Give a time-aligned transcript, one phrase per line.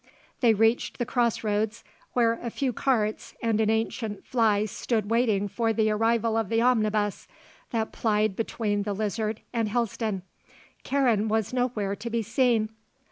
[0.39, 5.47] They reached the cross roads where a few carts and an ancient fly stood waiting
[5.47, 7.27] for the arrival of the omnibus
[7.69, 10.23] that plied between the Lizard and Helston.
[10.83, 12.71] Karen was nowhere to be seen.